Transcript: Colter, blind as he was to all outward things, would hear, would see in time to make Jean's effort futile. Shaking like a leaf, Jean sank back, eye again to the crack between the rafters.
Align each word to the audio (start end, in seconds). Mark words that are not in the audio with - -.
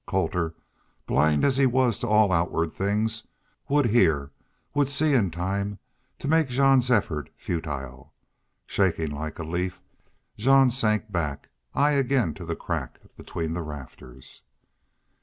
Colter, 0.07 0.55
blind 1.05 1.45
as 1.45 1.57
he 1.57 1.67
was 1.67 1.99
to 1.99 2.07
all 2.07 2.31
outward 2.31 2.71
things, 2.71 3.27
would 3.69 3.85
hear, 3.85 4.31
would 4.73 4.89
see 4.89 5.13
in 5.13 5.29
time 5.29 5.77
to 6.17 6.27
make 6.27 6.49
Jean's 6.49 6.89
effort 6.89 7.29
futile. 7.35 8.11
Shaking 8.65 9.11
like 9.11 9.37
a 9.37 9.43
leaf, 9.43 9.79
Jean 10.39 10.71
sank 10.71 11.11
back, 11.11 11.49
eye 11.75 11.91
again 11.91 12.33
to 12.33 12.45
the 12.45 12.55
crack 12.55 12.99
between 13.15 13.53
the 13.53 13.61
rafters. 13.61 14.41